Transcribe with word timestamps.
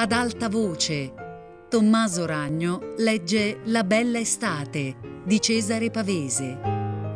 ad 0.00 0.12
alta 0.12 0.48
voce. 0.48 1.12
Tommaso 1.68 2.24
Ragno 2.24 2.94
legge 2.96 3.60
La 3.64 3.84
bella 3.84 4.18
estate 4.18 4.96
di 5.26 5.38
Cesare 5.38 5.90
Pavese. 5.90 6.58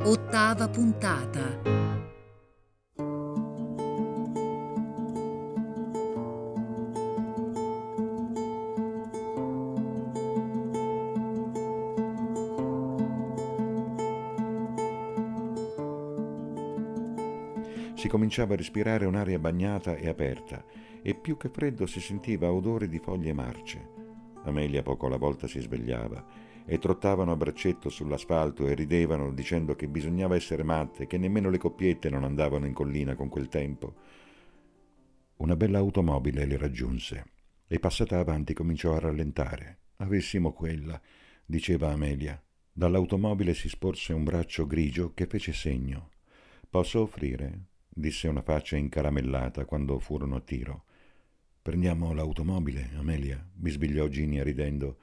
Ottava 0.02 0.68
puntata. 0.68 1.83
Cominciava 18.34 18.54
a 18.54 18.56
respirare 18.56 19.06
un'aria 19.06 19.38
bagnata 19.38 19.94
e 19.94 20.08
aperta 20.08 20.64
e 21.02 21.14
più 21.14 21.36
che 21.36 21.48
freddo 21.50 21.86
si 21.86 22.00
sentiva 22.00 22.50
odore 22.50 22.88
di 22.88 22.98
foglie 22.98 23.32
marce. 23.32 23.90
Amelia 24.42 24.82
poco 24.82 25.06
alla 25.06 25.18
volta 25.18 25.46
si 25.46 25.60
svegliava 25.60 26.24
e 26.66 26.80
trottavano 26.80 27.30
a 27.30 27.36
braccetto 27.36 27.88
sull'asfalto 27.88 28.66
e 28.66 28.74
ridevano 28.74 29.32
dicendo 29.32 29.76
che 29.76 29.86
bisognava 29.86 30.34
essere 30.34 30.64
matte, 30.64 31.06
che 31.06 31.16
nemmeno 31.16 31.48
le 31.48 31.58
coppiette 31.58 32.10
non 32.10 32.24
andavano 32.24 32.66
in 32.66 32.72
collina 32.72 33.14
con 33.14 33.28
quel 33.28 33.46
tempo. 33.46 33.94
Una 35.36 35.54
bella 35.54 35.78
automobile 35.78 36.44
le 36.44 36.56
raggiunse 36.56 37.24
e 37.68 37.78
passata 37.78 38.18
avanti 38.18 38.52
cominciò 38.52 38.96
a 38.96 38.98
rallentare. 38.98 39.78
Avessimo 39.98 40.52
quella, 40.52 41.00
diceva 41.46 41.92
Amelia. 41.92 42.42
Dall'automobile 42.72 43.54
si 43.54 43.68
sporse 43.68 44.12
un 44.12 44.24
braccio 44.24 44.66
grigio 44.66 45.12
che 45.14 45.26
fece 45.26 45.52
segno. 45.52 46.10
Posso 46.68 47.00
offrire? 47.00 47.68
Disse 47.94 48.26
una 48.26 48.42
faccia 48.42 48.76
incaramellata 48.76 49.64
quando 49.64 49.98
furono 50.00 50.36
a 50.36 50.40
tiro. 50.40 50.84
Prendiamo 51.62 52.12
l'automobile, 52.12 52.90
Amelia, 52.96 53.42
bisbigliò 53.54 54.08
Ginia 54.08 54.42
ridendo. 54.42 54.98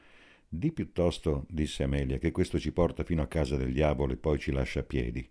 Di 0.47 0.72
piuttosto, 0.73 1.45
disse 1.50 1.84
Amelia, 1.84 2.17
che 2.17 2.31
questo 2.31 2.59
ci 2.59 2.73
porta 2.73 3.03
fino 3.03 3.22
a 3.22 3.28
casa 3.28 3.56
del 3.56 3.72
diavolo 3.72 4.14
e 4.14 4.17
poi 4.17 4.38
ci 4.38 4.52
lascia 4.52 4.81
a 4.81 4.84
piedi. 4.84 5.28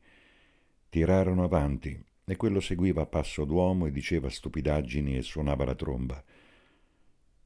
Tirarono 0.88 1.44
avanti 1.44 2.02
e 2.24 2.36
quello 2.36 2.60
seguiva 2.60 3.02
a 3.02 3.06
passo 3.06 3.44
d'uomo 3.44 3.86
e 3.86 3.92
diceva 3.92 4.30
stupidaggini 4.30 5.16
e 5.16 5.22
suonava 5.22 5.66
la 5.66 5.74
tromba. 5.74 6.24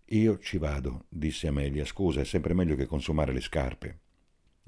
Io 0.08 0.38
ci 0.38 0.58
vado, 0.58 1.06
disse 1.08 1.48
Amelia. 1.48 1.84
Scusa, 1.84 2.20
è 2.20 2.24
sempre 2.24 2.54
meglio 2.54 2.76
che 2.76 2.86
consumare 2.86 3.32
le 3.32 3.40
scarpe. 3.40 3.98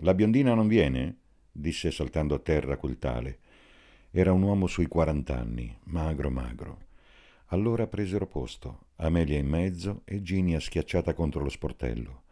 La 0.00 0.12
biondina 0.12 0.55
non 0.55 0.67
viene? 0.67 1.19
disse 1.52 1.91
saltando 1.91 2.34
a 2.34 2.39
terra 2.39 2.77
quel 2.77 2.98
tale. 2.98 3.39
Era 4.19 4.33
un 4.33 4.41
uomo 4.41 4.67
sui 4.67 4.86
quarant'anni, 4.86 5.77
magro 5.89 6.31
magro. 6.31 6.86
Allora 7.48 7.86
presero 7.86 8.27
posto, 8.27 8.86
Amelia 8.97 9.39
in 9.39 9.47
mezzo 9.47 10.00
e 10.06 10.23
Ginia 10.23 10.58
schiacciata 10.58 11.12
contro 11.12 11.42
lo 11.42 11.50
sportello. 11.50 12.23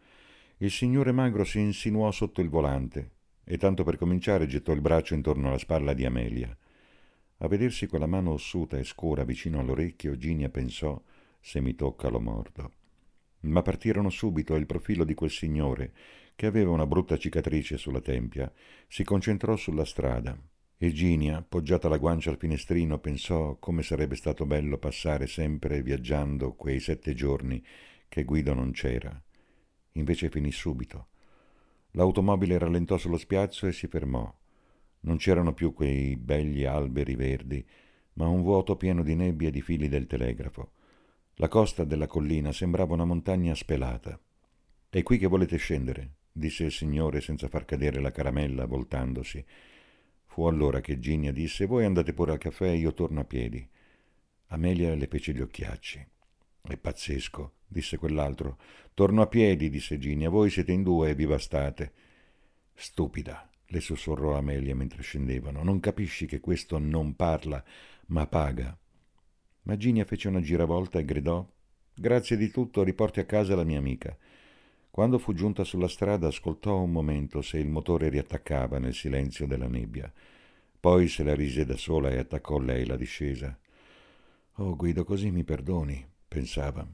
Il 0.57 0.71
signore 0.71 1.11
magro 1.11 1.43
si 1.43 1.59
insinuò 1.59 2.09
sotto 2.09 2.41
il 2.41 2.49
volante 2.49 3.11
e 3.43 3.59
tanto 3.59 3.83
per 3.83 3.97
cominciare 3.97 4.47
gettò 4.47 4.71
il 4.71 4.81
braccio 4.81 5.13
intorno 5.13 5.49
alla 5.49 5.59
spalla 5.59 5.93
di 5.93 6.05
Amelia. 6.05 6.57
A 7.37 7.47
vedersi 7.47 7.85
quella 7.85 8.07
mano 8.07 8.31
ossuta 8.31 8.79
e 8.79 8.83
scura 8.83 9.23
vicino 9.23 9.59
all'orecchio, 9.59 10.17
Ginia 10.17 10.49
pensò 10.49 10.99
se 11.39 11.61
mi 11.61 11.75
tocca 11.75 12.07
lo 12.07 12.19
mordo. 12.19 12.71
Ma 13.41 13.61
partirono 13.61 14.09
subito 14.09 14.55
e 14.55 14.57
il 14.57 14.65
profilo 14.65 15.03
di 15.03 15.13
quel 15.13 15.29
signore, 15.29 15.93
che 16.33 16.47
aveva 16.47 16.71
una 16.71 16.87
brutta 16.87 17.15
cicatrice 17.15 17.77
sulla 17.77 18.01
tempia, 18.01 18.51
si 18.87 19.03
concentrò 19.03 19.55
sulla 19.55 19.85
strada 19.85 20.35
Eginia, 20.77 21.41
poggiata 21.41 21.87
la 21.87 21.97
guancia 21.97 22.31
al 22.31 22.37
finestrino, 22.37 22.99
pensò 22.99 23.55
come 23.55 23.81
sarebbe 23.81 24.15
stato 24.15 24.45
bello 24.45 24.77
passare 24.77 25.25
sempre 25.25 25.81
viaggiando 25.81 26.53
quei 26.53 26.81
sette 26.81 27.13
giorni 27.13 27.63
che 28.09 28.25
Guido 28.25 28.53
non 28.53 28.71
c'era. 28.71 29.21
Invece 29.93 30.29
finì 30.29 30.51
subito. 30.51 31.07
L'automobile 31.91 32.57
rallentò 32.57 32.97
sullo 32.97 33.17
spiazzo 33.17 33.67
e 33.67 33.71
si 33.71 33.87
fermò. 33.87 34.33
Non 35.01 35.15
c'erano 35.15 35.53
più 35.53 35.73
quei 35.73 36.17
begli 36.17 36.65
alberi 36.65 37.15
verdi, 37.15 37.65
ma 38.13 38.27
un 38.27 38.41
vuoto 38.41 38.75
pieno 38.75 39.01
di 39.01 39.15
nebbie 39.15 39.47
e 39.47 39.51
di 39.51 39.61
fili 39.61 39.87
del 39.87 40.07
telegrafo. 40.07 40.71
La 41.35 41.47
costa 41.47 41.85
della 41.85 42.07
collina 42.07 42.51
sembrava 42.51 42.93
una 42.93 43.05
montagna 43.05 43.55
spelata. 43.55 44.19
È 44.89 45.03
qui 45.03 45.17
che 45.17 45.27
volete 45.27 45.55
scendere? 45.55 46.15
disse 46.33 46.65
il 46.65 46.71
signore 46.71 47.21
senza 47.21 47.47
far 47.47 47.63
cadere 47.63 48.01
la 48.01 48.11
caramella, 48.11 48.65
voltandosi. 48.65 49.43
Fu 50.35 50.47
allora 50.47 50.81
che 50.81 50.99
Ginia 50.99 51.31
disse 51.31 51.65
Voi 51.65 51.85
andate 51.85 52.11
pure 52.11 52.33
al 52.33 52.37
caffè, 52.37 52.67
io 52.67 52.93
torno 52.93 53.21
a 53.21 53.23
piedi. 53.23 53.65
Amelia 54.47 54.93
le 54.93 55.07
fece 55.07 55.31
gli 55.31 55.39
occhiacci. 55.39 56.05
È 56.61 56.75
pazzesco, 56.75 57.53
disse 57.65 57.95
quell'altro. 57.95 58.57
Torno 58.93 59.21
a 59.21 59.27
piedi, 59.27 59.69
disse 59.69 59.97
Ginia, 59.97 60.29
voi 60.29 60.49
siete 60.49 60.73
in 60.73 60.83
due 60.83 61.11
e 61.11 61.15
vi 61.15 61.25
bastate. 61.25 61.93
Stupida, 62.73 63.49
le 63.67 63.79
sussurrò 63.79 64.35
Amelia 64.35 64.75
mentre 64.75 65.03
scendevano. 65.03 65.63
Non 65.63 65.79
capisci 65.79 66.25
che 66.25 66.41
questo 66.41 66.79
non 66.79 67.15
parla, 67.15 67.63
ma 68.07 68.27
paga. 68.27 68.77
Ma 69.61 69.77
Ginia 69.77 70.03
fece 70.03 70.27
una 70.27 70.41
giravolta 70.41 70.99
e 70.99 71.05
gridò 71.05 71.49
Grazie 71.93 72.35
di 72.35 72.51
tutto, 72.51 72.83
riporti 72.83 73.21
a 73.21 73.25
casa 73.25 73.55
la 73.55 73.63
mia 73.63 73.79
amica. 73.79 74.17
Quando 74.95 75.19
fu 75.19 75.33
giunta 75.33 75.65
sulla 75.65 75.89
strada 75.89 76.27
ascoltò 76.27 76.79
un 76.79 76.89
momento 76.89 77.41
se 77.41 77.57
il 77.57 77.67
motore 77.67 78.07
riattaccava 78.07 78.79
nel 78.79 78.93
silenzio 78.93 79.45
della 79.45 79.67
nebbia. 79.67 80.09
Poi 80.79 81.09
se 81.09 81.21
la 81.21 81.35
rise 81.35 81.65
da 81.65 81.75
sola 81.75 82.11
e 82.11 82.17
attaccò 82.17 82.59
lei 82.59 82.85
la 82.85 82.95
discesa. 82.95 83.59
Oh 84.53 84.73
Guido, 84.77 85.03
così 85.03 85.31
mi 85.31 85.43
perdoni, 85.43 86.01
pensava. 86.25 86.87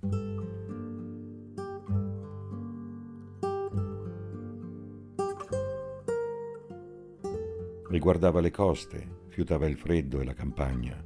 Riguardava 7.87 8.41
le 8.41 8.49
coste, 8.49 9.25
fiutava 9.27 9.67
il 9.67 9.77
freddo 9.77 10.21
e 10.21 10.25
la 10.25 10.33
campagna. 10.33 11.05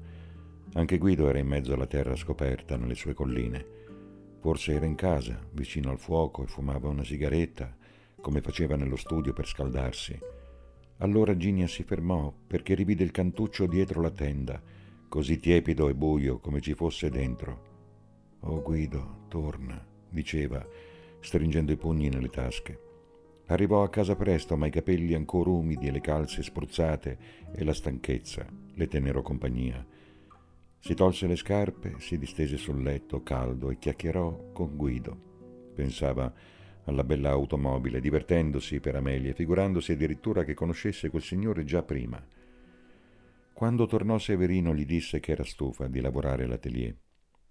Anche 0.76 0.98
Guido 0.98 1.28
era 1.28 1.40
in 1.40 1.48
mezzo 1.48 1.74
alla 1.74 1.88
terra 1.88 2.16
scoperta 2.16 2.78
nelle 2.78 2.96
sue 2.96 3.14
colline. 3.14 3.84
Forse 4.46 4.74
era 4.74 4.86
in 4.86 4.94
casa, 4.94 5.40
vicino 5.54 5.90
al 5.90 5.98
fuoco, 5.98 6.44
e 6.44 6.46
fumava 6.46 6.88
una 6.88 7.04
sigaretta, 7.04 7.76
come 8.22 8.42
faceva 8.42 8.76
nello 8.76 8.96
studio 8.96 9.34
per 9.34 9.48
scaldarsi. 9.48 10.16
Allora 10.98 11.36
Ginia 11.36 11.66
si 11.66 11.82
fermò 11.82 12.32
perché 12.46 12.76
rivide 12.76 13.04
il 13.04 13.10
cantuccio 13.10 13.66
dietro 13.66 14.02
la 14.02 14.12
tenda, 14.12 14.62
così 15.10 15.40
tiepido 15.40 15.90
e 15.90 15.96
buio 15.96 16.38
come 16.38 16.62
ci 16.62 16.76
fosse 16.76 17.10
dentro. 17.10 18.38
Oh 18.42 18.62
Guido, 18.62 19.26
torna, 19.30 19.84
diceva, 20.08 20.64
stringendo 21.22 21.72
i 21.72 21.78
pugni 21.78 22.10
nelle 22.10 22.30
tasche. 22.30 22.80
Arrivò 23.48 23.82
a 23.82 23.90
casa 23.90 24.16
presto, 24.16 24.56
ma 24.56 24.68
i 24.68 24.72
capelli 24.72 25.16
ancora 25.16 25.50
umidi 25.50 25.88
e 25.88 25.92
le 25.92 26.02
calze 26.02 26.44
spruzzate 26.44 27.18
e 27.52 27.64
la 27.64 27.74
stanchezza 27.74 28.46
le 28.76 28.88
tennero 28.88 29.24
compagnia. 29.24 29.84
Si 30.86 30.94
tolse 30.94 31.26
le 31.26 31.36
scarpe, 31.36 31.96
si 31.98 32.16
distese 32.20 32.58
sul 32.58 32.84
letto 32.84 33.24
caldo 33.24 33.72
e 33.72 33.80
chiacchierò 33.80 34.52
con 34.52 34.76
Guido. 34.76 35.72
Pensava 35.74 36.32
alla 36.84 37.04
bella 37.04 37.32
automobile, 37.32 38.00
divertendosi 38.00 38.80
per 38.80 38.94
Amelia, 38.94 39.34
figurandosi 39.34 39.94
addirittura 39.94 40.44
che 40.44 40.54
conoscesse 40.54 41.10
quel 41.10 41.24
signore 41.24 41.64
già 41.64 41.82
prima. 41.82 42.24
Quando 43.52 43.88
tornò 43.88 44.20
Severino 44.20 44.76
gli 44.76 44.86
disse 44.86 45.20
che 45.20 45.32
era 45.32 45.44
stufa 45.44 45.88
di 45.88 46.02
lavorare 46.02 46.44
all'atelier. 46.44 46.96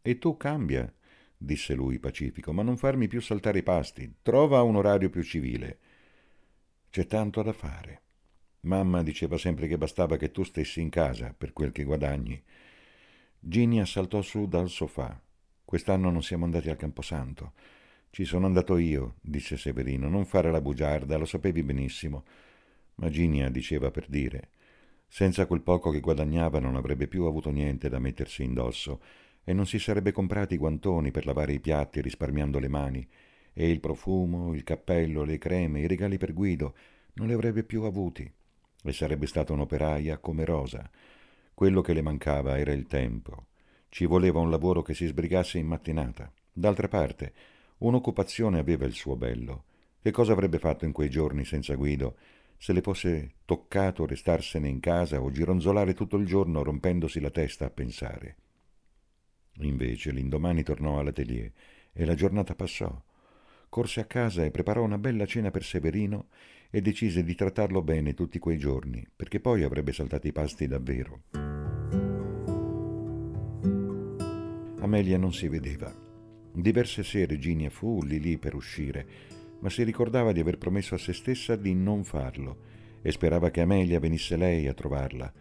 E 0.00 0.18
tu 0.18 0.36
cambia, 0.36 0.94
disse 1.36 1.74
lui 1.74 1.98
pacifico, 1.98 2.52
ma 2.52 2.62
non 2.62 2.76
farmi 2.76 3.08
più 3.08 3.20
saltare 3.20 3.58
i 3.58 3.62
pasti. 3.64 4.14
Trova 4.22 4.62
un 4.62 4.76
orario 4.76 5.10
più 5.10 5.24
civile. 5.24 5.78
C'è 6.88 7.04
tanto 7.06 7.42
da 7.42 7.52
fare. 7.52 8.02
Mamma 8.60 9.02
diceva 9.02 9.38
sempre 9.38 9.66
che 9.66 9.76
bastava 9.76 10.16
che 10.16 10.30
tu 10.30 10.44
stessi 10.44 10.80
in 10.80 10.88
casa 10.88 11.34
per 11.36 11.52
quel 11.52 11.72
che 11.72 11.82
guadagni. 11.82 12.40
Ginia 13.46 13.84
saltò 13.84 14.22
su 14.22 14.46
dal 14.48 14.70
sofà. 14.70 15.20
Quest'anno 15.66 16.08
non 16.08 16.22
siamo 16.22 16.46
andati 16.46 16.70
al 16.70 16.78
Camposanto. 16.78 17.52
Ci 18.08 18.24
sono 18.24 18.46
andato 18.46 18.78
io, 18.78 19.16
disse 19.20 19.58
Severino. 19.58 20.08
Non 20.08 20.24
fare 20.24 20.50
la 20.50 20.62
bugiarda, 20.62 21.18
lo 21.18 21.26
sapevi 21.26 21.62
benissimo. 21.62 22.24
Ma 22.94 23.10
Ginia 23.10 23.50
diceva 23.50 23.90
per 23.90 24.06
dire. 24.08 24.48
Senza 25.06 25.44
quel 25.44 25.60
poco 25.60 25.90
che 25.90 26.00
guadagnava 26.00 26.58
non 26.58 26.74
avrebbe 26.74 27.06
più 27.06 27.24
avuto 27.24 27.50
niente 27.50 27.90
da 27.90 27.98
mettersi 27.98 28.42
indosso 28.42 29.02
e 29.44 29.52
non 29.52 29.66
si 29.66 29.78
sarebbe 29.78 30.10
comprati 30.10 30.54
i 30.54 30.58
guantoni 30.58 31.10
per 31.10 31.26
lavare 31.26 31.52
i 31.52 31.60
piatti 31.60 32.00
risparmiando 32.00 32.58
le 32.58 32.68
mani 32.68 33.06
e 33.52 33.68
il 33.68 33.80
profumo, 33.80 34.54
il 34.54 34.64
cappello, 34.64 35.22
le 35.22 35.36
creme, 35.36 35.80
i 35.80 35.86
regali 35.86 36.16
per 36.16 36.32
Guido 36.32 36.74
non 37.16 37.26
li 37.26 37.34
avrebbe 37.34 37.62
più 37.62 37.82
avuti 37.82 38.32
e 38.84 38.92
sarebbe 38.94 39.26
stata 39.26 39.52
un'operaia 39.52 40.16
come 40.16 40.46
Rosa 40.46 40.90
quello 41.54 41.80
che 41.80 41.92
le 41.92 42.02
mancava 42.02 42.58
era 42.58 42.72
il 42.72 42.86
tempo. 42.86 43.46
Ci 43.88 44.06
voleva 44.06 44.40
un 44.40 44.50
lavoro 44.50 44.82
che 44.82 44.92
si 44.92 45.06
sbrigasse 45.06 45.56
in 45.58 45.68
mattinata. 45.68 46.30
D'altra 46.52 46.88
parte, 46.88 47.32
un'occupazione 47.78 48.58
aveva 48.58 48.84
il 48.86 48.92
suo 48.92 49.14
bello. 49.14 49.64
Che 50.02 50.10
cosa 50.10 50.32
avrebbe 50.32 50.58
fatto 50.58 50.84
in 50.84 50.92
quei 50.92 51.08
giorni 51.08 51.44
senza 51.44 51.74
Guido 51.76 52.16
se 52.58 52.72
le 52.72 52.80
fosse 52.80 53.34
toccato 53.44 54.04
restarsene 54.04 54.68
in 54.68 54.80
casa 54.80 55.20
o 55.20 55.30
gironzolare 55.30 55.94
tutto 55.94 56.16
il 56.16 56.26
giorno 56.26 56.62
rompendosi 56.62 57.20
la 57.20 57.30
testa 57.30 57.66
a 57.66 57.70
pensare? 57.70 58.36
Invece 59.58 60.10
l'indomani 60.10 60.62
tornò 60.64 60.98
all'atelier 60.98 61.52
e 61.92 62.04
la 62.04 62.14
giornata 62.14 62.54
passò. 62.54 63.00
Corse 63.74 63.98
a 63.98 64.04
casa 64.04 64.44
e 64.44 64.52
preparò 64.52 64.84
una 64.84 64.98
bella 64.98 65.26
cena 65.26 65.50
per 65.50 65.64
Severino 65.64 66.28
e 66.70 66.80
decise 66.80 67.24
di 67.24 67.34
trattarlo 67.34 67.82
bene 67.82 68.14
tutti 68.14 68.38
quei 68.38 68.56
giorni, 68.56 69.04
perché 69.16 69.40
poi 69.40 69.64
avrebbe 69.64 69.92
saltato 69.92 70.28
i 70.28 70.32
pasti 70.32 70.68
davvero. 70.68 71.22
Amelia 74.78 75.18
non 75.18 75.32
si 75.32 75.48
vedeva. 75.48 75.92
Diverse 76.52 77.02
sere 77.02 77.36
Ginia 77.36 77.68
fu 77.68 78.00
lì 78.04 78.20
lì 78.20 78.38
per 78.38 78.54
uscire, 78.54 79.08
ma 79.58 79.68
si 79.68 79.82
ricordava 79.82 80.30
di 80.30 80.38
aver 80.38 80.56
promesso 80.56 80.94
a 80.94 80.98
se 80.98 81.12
stessa 81.12 81.56
di 81.56 81.74
non 81.74 82.04
farlo 82.04 82.58
e 83.02 83.10
sperava 83.10 83.50
che 83.50 83.60
Amelia 83.60 83.98
venisse 83.98 84.36
lei 84.36 84.68
a 84.68 84.72
trovarla. 84.72 85.32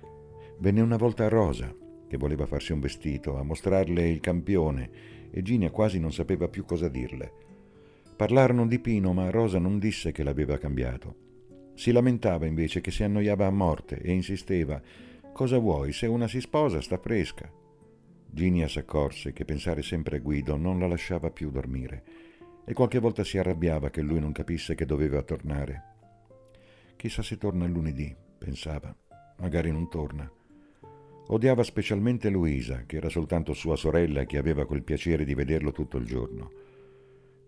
Venne 0.57 0.81
una 0.81 0.97
volta 0.97 1.25
a 1.25 1.29
Rosa, 1.29 1.71
che 2.07 2.17
voleva 2.17 2.47
farsi 2.47 2.71
un 2.71 2.79
vestito, 2.79 3.37
a 3.37 3.43
mostrarle 3.43 4.09
il 4.09 4.21
campione, 4.21 4.89
e 5.29 5.43
Ginia 5.43 5.69
quasi 5.69 5.99
non 5.99 6.11
sapeva 6.11 6.47
più 6.47 6.65
cosa 6.65 6.89
dirle. 6.89 7.51
Parlarono 8.15 8.67
di 8.67 8.79
Pino, 8.79 9.13
ma 9.13 9.29
Rosa 9.29 9.59
non 9.59 9.79
disse 9.79 10.11
che 10.11 10.23
l'aveva 10.23 10.57
cambiato. 10.57 11.71
Si 11.73 11.91
lamentava 11.91 12.45
invece 12.45 12.81
che 12.81 12.91
si 12.91 13.03
annoiava 13.03 13.45
a 13.45 13.51
morte 13.51 13.99
e 13.99 14.11
insisteva 14.11 14.81
Cosa 15.33 15.57
vuoi? 15.57 15.93
Se 15.93 16.05
una 16.05 16.27
si 16.27 16.39
sposa 16.39 16.79
sta 16.79 16.97
fresca. 16.97 17.51
Ginia 18.29 18.67
s'accorse 18.67 19.33
che 19.33 19.45
pensare 19.45 19.81
sempre 19.81 20.17
a 20.17 20.19
Guido 20.19 20.55
non 20.57 20.79
la 20.79 20.87
lasciava 20.87 21.31
più 21.31 21.49
dormire 21.49 22.03
e 22.65 22.73
qualche 22.73 22.99
volta 22.99 23.23
si 23.23 23.37
arrabbiava 23.37 23.89
che 23.89 24.01
lui 24.01 24.19
non 24.19 24.31
capisse 24.31 24.75
che 24.75 24.85
doveva 24.85 25.21
tornare. 25.23 25.91
Chissà 26.95 27.21
se 27.21 27.37
torna 27.37 27.65
lunedì, 27.65 28.15
pensava. 28.37 28.95
Magari 29.39 29.71
non 29.71 29.89
torna. 29.89 30.31
Odiava 31.27 31.63
specialmente 31.63 32.29
Luisa, 32.29 32.83
che 32.85 32.97
era 32.97 33.09
soltanto 33.09 33.53
sua 33.53 33.75
sorella 33.75 34.21
e 34.21 34.25
che 34.25 34.37
aveva 34.37 34.65
quel 34.65 34.83
piacere 34.83 35.25
di 35.25 35.33
vederlo 35.33 35.71
tutto 35.71 35.97
il 35.97 36.05
giorno. 36.05 36.51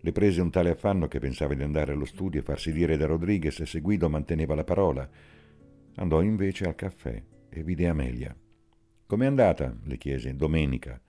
Le 0.06 0.12
prese 0.12 0.40
un 0.40 0.52
tale 0.52 0.70
affanno 0.70 1.08
che 1.08 1.18
pensava 1.18 1.54
di 1.54 1.64
andare 1.64 1.90
allo 1.90 2.04
studio 2.04 2.38
e 2.38 2.44
farsi 2.44 2.70
dire 2.70 2.96
da 2.96 3.06
Rodriguez 3.06 3.64
se 3.64 3.80
Guido 3.80 4.08
manteneva 4.08 4.54
la 4.54 4.62
parola. 4.62 5.10
Andò 5.96 6.22
invece 6.22 6.64
al 6.64 6.76
caffè 6.76 7.20
e 7.48 7.64
vide 7.64 7.88
Amelia. 7.88 8.32
Com'è 9.04 9.26
andata? 9.26 9.76
le 9.82 9.96
chiese. 9.96 10.36
Domenica. 10.36 11.02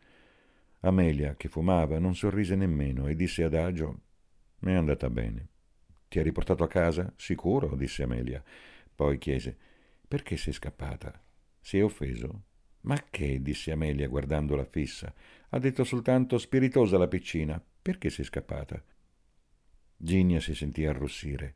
Amelia, 0.79 1.35
che 1.35 1.47
fumava, 1.47 1.99
non 1.99 2.15
sorrise 2.15 2.55
nemmeno 2.55 3.05
e 3.05 3.15
disse 3.15 3.43
adagio: 3.43 3.99
È 4.59 4.71
andata 4.71 5.11
bene. 5.11 5.47
Ti 6.07 6.17
ha 6.17 6.23
riportato 6.23 6.63
a 6.63 6.67
casa? 6.67 7.13
Sicuro, 7.17 7.75
disse 7.75 8.01
Amelia. 8.01 8.43
Poi 8.95 9.19
chiese: 9.19 9.55
Perché 10.07 10.37
sei 10.37 10.53
scappata? 10.53 11.23
Si 11.59 11.77
è 11.77 11.83
offeso? 11.83 12.45
Ma 12.81 12.99
che? 13.11 13.43
disse 13.43 13.71
Amelia 13.71 14.07
guardandola 14.07 14.65
fissa. 14.65 15.13
Ha 15.49 15.59
detto 15.59 15.83
soltanto 15.83 16.39
spiritosa 16.39 16.97
la 16.97 17.07
piccina. 17.07 17.63
Perché 17.87 18.09
sei 18.09 18.25
scappata? 18.25 18.83
Ginia 19.95 20.41
si 20.41 20.53
sentì 20.53 20.85
arrossire. 20.85 21.55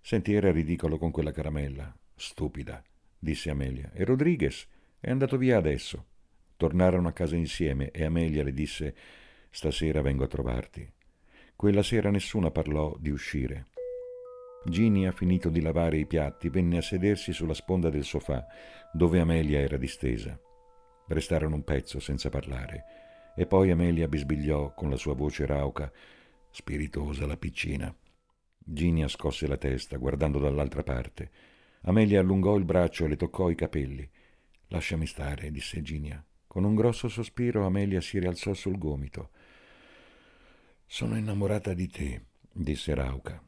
Sentì 0.00 0.32
era 0.32 0.50
ridicolo 0.50 0.96
con 0.96 1.10
quella 1.10 1.32
caramella. 1.32 1.94
Stupida, 2.14 2.82
disse 3.18 3.50
Amelia. 3.50 3.90
E 3.92 4.02
Rodriguez 4.04 4.66
è 4.98 5.10
andato 5.10 5.36
via 5.36 5.58
adesso. 5.58 6.06
Tornarono 6.56 7.08
a 7.08 7.12
casa 7.12 7.36
insieme 7.36 7.90
e 7.90 8.06
Amelia 8.06 8.42
le 8.42 8.54
disse 8.54 8.94
Stasera 9.50 10.00
vengo 10.00 10.24
a 10.24 10.28
trovarti. 10.28 10.90
Quella 11.54 11.82
sera 11.82 12.08
nessuna 12.08 12.50
parlò 12.50 12.96
di 12.98 13.10
uscire. 13.10 13.66
Ginia, 14.64 15.12
finito 15.12 15.50
di 15.50 15.60
lavare 15.60 15.98
i 15.98 16.06
piatti, 16.06 16.48
venne 16.48 16.78
a 16.78 16.82
sedersi 16.82 17.34
sulla 17.34 17.52
sponda 17.52 17.90
del 17.90 18.04
sofà, 18.04 18.46
dove 18.94 19.20
Amelia 19.20 19.60
era 19.60 19.76
distesa. 19.76 20.40
Restarono 21.08 21.56
un 21.56 21.64
pezzo 21.64 22.00
senza 22.00 22.30
parlare 22.30 23.05
e 23.38 23.46
poi 23.46 23.70
Amelia 23.70 24.08
bisbigliò 24.08 24.72
con 24.72 24.88
la 24.88 24.96
sua 24.96 25.14
voce 25.14 25.44
rauca, 25.44 25.92
spiritosa 26.50 27.26
la 27.26 27.36
piccina. 27.36 27.94
Ginia 28.58 29.08
scosse 29.08 29.46
la 29.46 29.58
testa, 29.58 29.98
guardando 29.98 30.38
dall'altra 30.38 30.82
parte. 30.82 31.30
Amelia 31.82 32.20
allungò 32.20 32.56
il 32.56 32.64
braccio 32.64 33.04
e 33.04 33.08
le 33.08 33.16
toccò 33.16 33.50
i 33.50 33.54
capelli. 33.54 34.08
Lasciami 34.68 35.06
stare, 35.06 35.50
disse 35.50 35.82
Ginia. 35.82 36.24
Con 36.46 36.64
un 36.64 36.74
grosso 36.74 37.08
sospiro 37.08 37.66
Amelia 37.66 38.00
si 38.00 38.18
rialzò 38.18 38.54
sul 38.54 38.78
gomito. 38.78 39.30
Sono 40.86 41.18
innamorata 41.18 41.74
di 41.74 41.88
te, 41.88 42.24
disse 42.50 42.94
Rauca. 42.94 43.40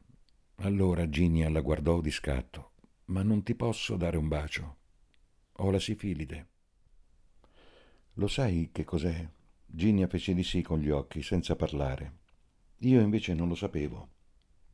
Allora 0.57 1.09
Ginia 1.09 1.49
la 1.49 1.61
guardò 1.61 1.99
di 1.99 2.11
scatto. 2.11 2.73
Ma 3.05 3.23
non 3.23 3.41
ti 3.41 3.55
posso 3.55 3.95
dare 3.95 4.17
un 4.17 4.27
bacio. 4.27 4.77
Ho 5.53 5.71
la 5.71 5.79
sifilide. 5.79 6.47
Lo 8.13 8.27
sai 8.27 8.69
che 8.71 8.83
cos'è? 8.83 9.27
Ginia 9.71 10.07
fece 10.07 10.33
di 10.33 10.43
sì 10.43 10.63
con 10.63 10.79
gli 10.79 10.89
occhi, 10.89 11.21
senza 11.21 11.55
parlare. 11.55 12.17
Io 12.79 13.01
invece 13.01 13.35
non 13.35 13.47
lo 13.47 13.55
sapevo. 13.55 14.09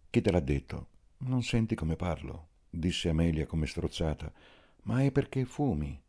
Chi 0.09 0.21
te 0.21 0.31
l'ha 0.31 0.39
detto? 0.39 0.87
Non 1.17 1.43
senti 1.43 1.75
come 1.75 1.97
parlo, 1.97 2.47
disse 2.69 3.09
Amelia 3.09 3.45
come 3.45 3.67
strozzata. 3.67 4.31
Ma 4.83 5.01
è 5.01 5.11
perché 5.11 5.43
fumi. 5.43 6.01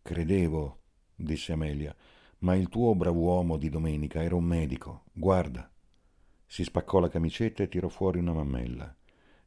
Credevo, 0.00 0.80
disse 1.14 1.52
Amelia, 1.52 1.94
ma 2.38 2.54
il 2.54 2.70
tuo 2.70 2.94
brav'uomo 2.94 3.58
di 3.58 3.68
domenica 3.68 4.22
era 4.22 4.34
un 4.34 4.44
medico. 4.44 5.04
Guarda. 5.12 5.70
Si 6.46 6.64
spaccò 6.64 6.98
la 6.98 7.08
camicetta 7.08 7.62
e 7.62 7.68
tirò 7.68 7.88
fuori 7.88 8.18
una 8.20 8.32
mammella. 8.32 8.96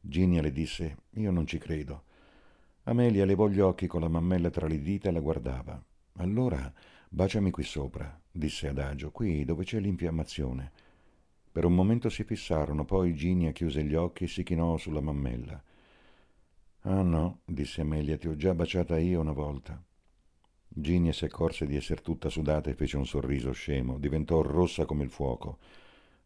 Ginia 0.00 0.40
le 0.40 0.52
disse: 0.52 0.98
Io 1.14 1.32
non 1.32 1.46
ci 1.46 1.58
credo. 1.58 2.04
Amelia 2.84 3.24
levò 3.24 3.48
gli 3.48 3.60
occhi 3.60 3.88
con 3.88 4.02
la 4.02 4.08
mammella 4.08 4.50
tra 4.50 4.68
le 4.68 4.80
dita 4.80 5.08
e 5.08 5.12
la 5.12 5.20
guardava. 5.20 5.82
Allora 6.18 6.72
Baciami 7.14 7.52
qui 7.52 7.62
sopra, 7.62 8.20
disse 8.36 8.66
adagio, 8.66 9.12
qui 9.12 9.44
dove 9.44 9.62
c'è 9.62 9.78
l'infiammazione. 9.78 10.72
Per 11.52 11.64
un 11.64 11.72
momento 11.72 12.08
si 12.08 12.24
fissarono, 12.24 12.84
poi 12.84 13.14
Ginia 13.14 13.52
chiuse 13.52 13.84
gli 13.84 13.94
occhi 13.94 14.24
e 14.24 14.28
si 14.28 14.42
chinò 14.42 14.76
sulla 14.76 15.00
mammella. 15.00 15.62
Ah 16.80 17.02
no, 17.02 17.40
disse 17.44 17.82
Amelia, 17.82 18.18
ti 18.18 18.26
ho 18.26 18.34
già 18.34 18.52
baciata 18.52 18.98
io 18.98 19.20
una 19.20 19.32
volta. 19.32 19.80
Ginia 20.66 21.12
si 21.12 21.24
accorse 21.24 21.64
di 21.64 21.76
essere 21.76 22.02
tutta 22.02 22.28
sudata 22.28 22.70
e 22.70 22.74
fece 22.74 22.96
un 22.96 23.06
sorriso 23.06 23.52
scemo, 23.52 23.98
diventò 23.98 24.42
rossa 24.42 24.84
come 24.84 25.04
il 25.04 25.10
fuoco. 25.10 25.58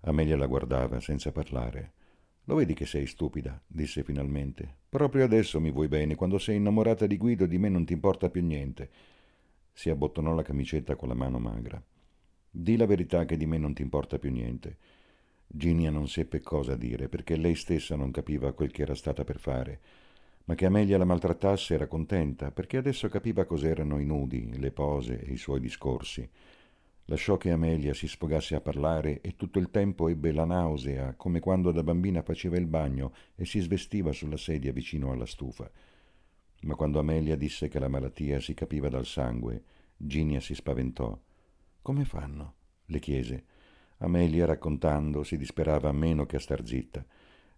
Amelia 0.00 0.38
la 0.38 0.46
guardava 0.46 1.00
senza 1.00 1.31
parlare. 1.31 1.93
Lo 2.44 2.55
vedi 2.55 2.72
che 2.72 2.87
sei 2.87 3.06
stupida, 3.06 3.60
disse 3.66 4.02
finalmente. 4.02 4.76
Proprio 4.88 5.25
adesso 5.25 5.60
mi 5.60 5.70
vuoi 5.70 5.88
bene, 5.88 6.14
quando 6.14 6.38
sei 6.38 6.56
innamorata 6.56 7.06
di 7.06 7.19
Guido 7.19 7.44
di 7.44 7.58
me 7.58 7.69
non 7.69 7.84
ti 7.84 7.93
importa 7.93 8.31
più 8.31 8.43
niente 8.43 9.16
si 9.78 9.90
abbottonò 9.90 10.34
la 10.34 10.43
camicetta 10.43 10.96
con 10.96 11.06
la 11.06 11.15
mano 11.15 11.38
magra. 11.38 11.81
Di 12.50 12.76
la 12.76 12.86
verità 12.86 13.24
che 13.24 13.36
di 13.36 13.46
me 13.46 13.58
non 13.58 13.74
ti 13.74 13.82
importa 13.82 14.19
più 14.19 14.31
niente. 14.31 14.76
Ginia 15.46 15.90
non 15.90 16.08
seppe 16.08 16.40
cosa 16.40 16.76
dire, 16.76 17.08
perché 17.08 17.36
lei 17.36 17.55
stessa 17.55 17.96
non 17.96 18.10
capiva 18.10 18.52
quel 18.52 18.70
che 18.70 18.82
era 18.82 18.94
stata 18.94 19.24
per 19.24 19.38
fare, 19.38 19.81
ma 20.44 20.55
che 20.55 20.67
Amelia 20.67 20.98
la 20.98 21.05
maltrattasse 21.05 21.74
era 21.74 21.86
contenta, 21.86 22.50
perché 22.50 22.78
adesso 22.78 23.08
capiva 23.08 23.44
cos'erano 23.44 23.98
i 23.98 24.05
nudi, 24.05 24.58
le 24.58 24.70
pose 24.70 25.20
e 25.20 25.32
i 25.32 25.36
suoi 25.36 25.60
discorsi. 25.60 26.28
Lasciò 27.06 27.36
che 27.36 27.50
Amelia 27.50 27.94
si 27.94 28.06
sfogasse 28.06 28.55
a 28.55 28.60
parlare 28.60 29.20
e 29.22 29.36
tutto 29.36 29.58
il 29.58 29.70
tempo 29.70 30.08
ebbe 30.08 30.32
la 30.32 30.44
nausea, 30.44 31.14
come 31.14 31.40
quando 31.40 31.72
da 31.72 31.82
bambina 31.82 32.22
faceva 32.22 32.58
il 32.58 32.67
bagno 32.67 33.14
e 33.34 33.46
si 33.46 33.60
svestiva 33.60 34.12
sulla 34.12 34.36
sedia 34.36 34.72
vicino 34.72 35.12
alla 35.12 35.26
stufa. 35.26 35.70
Ma 36.62 36.74
quando 36.74 36.98
Amelia 36.98 37.36
disse 37.36 37.69
che 37.69 37.78
la 37.78 37.88
malattia 37.88 38.40
si 38.40 38.52
capiva 38.52 38.88
dal 38.88 39.06
sangue, 39.06 39.62
Ginia 39.96 40.40
si 40.40 40.55
spaventò. 40.55 41.19
Come 41.82 42.05
fanno? 42.05 42.55
le 42.89 42.99
chiese. 42.99 43.44
Amelia, 43.99 44.47
raccontando, 44.47 45.25
si 45.25 45.37
disperava 45.37 45.91
meno 45.93 46.27
che 46.27 46.37
a 46.37 46.41
star 46.41 46.67
zitta. 46.67 47.05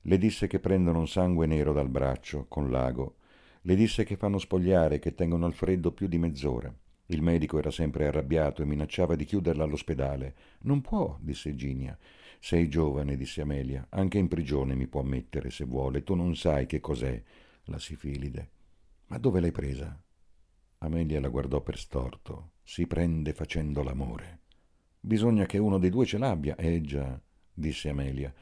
Le 0.03 0.19
disse 0.19 0.47
che 0.47 0.61
prendono 0.61 1.01
un 1.01 1.09
sangue 1.09 1.47
nero 1.47 1.73
dal 1.73 1.89
braccio, 1.89 2.47
con 2.49 2.71
l'ago. 2.71 3.17
Le 3.63 3.75
disse 3.75 4.05
che 4.05 4.17
fanno 4.17 4.39
spogliare, 4.39 4.99
che 4.99 5.15
tengono 5.15 5.47
al 5.47 5.53
freddo 5.53 5.93
più 5.93 6.07
di 6.09 6.19
mezz'ora. 6.19 6.73
Il 7.07 7.23
medico 7.23 7.59
era 7.59 7.71
sempre 7.71 8.07
arrabbiato 8.07 8.63
e 8.63 8.65
minacciava 8.65 9.17
di 9.17 9.25
chiuderla 9.25 9.65
all'ospedale. 9.65 10.35
Non 10.61 10.81
può, 10.81 11.19
disse 11.21 11.55
Ginia. 11.55 11.99
Sei 12.39 12.69
giovane, 12.69 13.17
disse 13.17 13.43
Amelia. 13.43 13.87
Anche 13.91 14.17
in 14.17 14.29
prigione 14.29 14.75
mi 14.75 14.87
può 14.87 15.03
mettere 15.03 15.51
se 15.51 15.65
vuole. 15.65 16.05
Tu 16.05 16.15
non 16.15 16.37
sai 16.37 16.67
che 16.67 16.81
cos'è 16.81 17.21
la 17.65 17.79
sifilide. 17.79 18.51
Ma 19.09 19.19
dove 19.19 19.41
l'hai 19.41 19.53
presa? 19.53 20.01
Amelia 20.79 21.21
la 21.21 21.29
guardò 21.29 21.61
per 21.61 21.77
storto. 21.77 22.53
Si 22.71 22.87
prende 22.87 23.33
facendo 23.33 23.83
l'amore. 23.83 24.43
Bisogna 25.01 25.45
che 25.45 25.59
uno 25.59 25.81
dei 25.81 25.91
due 25.91 26.07
ce 26.07 26.19
l'abbia. 26.19 26.55
Eh 26.55 26.81
già, 26.83 27.21
disse 27.53 27.89
Amelia. 27.89 28.33